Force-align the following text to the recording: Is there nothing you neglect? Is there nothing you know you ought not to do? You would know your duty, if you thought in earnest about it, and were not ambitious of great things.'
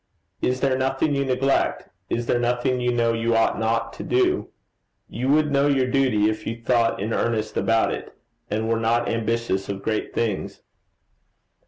Is 0.41 0.61
there 0.61 0.75
nothing 0.79 1.13
you 1.13 1.23
neglect? 1.23 1.87
Is 2.09 2.25
there 2.25 2.39
nothing 2.39 2.79
you 2.79 2.91
know 2.91 3.13
you 3.13 3.35
ought 3.35 3.59
not 3.59 3.93
to 3.93 4.03
do? 4.03 4.47
You 5.07 5.29
would 5.29 5.51
know 5.51 5.67
your 5.67 5.85
duty, 5.91 6.27
if 6.27 6.47
you 6.47 6.59
thought 6.59 6.99
in 6.99 7.13
earnest 7.13 7.55
about 7.55 7.93
it, 7.93 8.11
and 8.49 8.67
were 8.67 8.79
not 8.79 9.07
ambitious 9.07 9.69
of 9.69 9.83
great 9.83 10.11
things.' 10.15 10.61